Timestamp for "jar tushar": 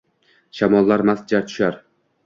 1.35-1.81